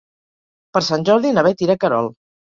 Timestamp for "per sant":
0.77-1.05